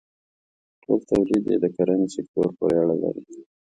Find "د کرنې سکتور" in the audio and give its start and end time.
1.63-2.47